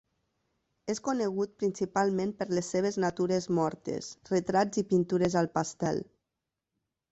És 0.93 1.01
conegut 1.07 1.53
principalment 1.63 2.33
per 2.39 2.47
les 2.59 2.71
seves 2.77 2.97
natures 3.05 3.49
mortes, 3.59 4.09
retrats 4.33 4.83
i 4.83 4.87
pintures 4.95 5.39
al 5.45 5.53
pastel. 5.61 6.05